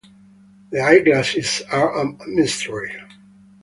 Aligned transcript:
The 0.71 0.79
eyeglasses 0.81 1.61
are 1.71 1.95
a 2.01 2.25
mystery. 2.27 2.91